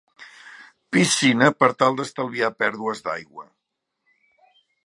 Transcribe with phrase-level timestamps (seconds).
[0.95, 3.49] Piscina per tal d’estalviar pèrdues d’aigua.